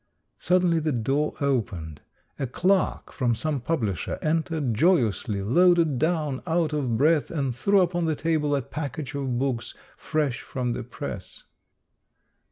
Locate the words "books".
9.37-9.75